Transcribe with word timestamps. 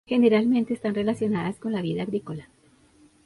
Generalmente 0.07 0.73
están 0.73 0.95
relacionadas 0.95 1.59
con 1.59 1.73
la 1.73 1.83
vida 1.83 2.01
agrícola. 2.01 2.47